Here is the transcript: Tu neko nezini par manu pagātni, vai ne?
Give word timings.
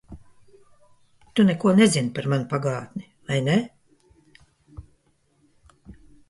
Tu 1.35 1.43
neko 1.49 1.73
nezini 1.79 2.11
par 2.15 2.29
manu 2.31 2.47
pagātni, 2.53 3.05
vai 3.29 3.39
ne? 3.49 3.59